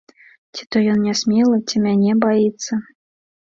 [0.53, 2.81] Ці то ён нясмелы, ці мяне баіцца.